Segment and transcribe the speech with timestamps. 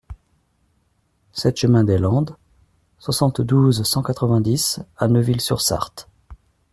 [1.31, 2.35] sept chemin d'Aillande,
[2.97, 6.09] soixante-douze, cent quatre-vingt-dix à Neuville-sur-Sarthe